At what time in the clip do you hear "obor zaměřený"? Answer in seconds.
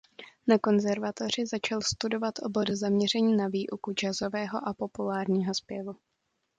2.41-3.35